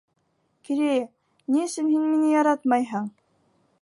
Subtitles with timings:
[0.69, 1.03] Керея,
[1.55, 3.09] ни өсөн һин мине яратмайһың?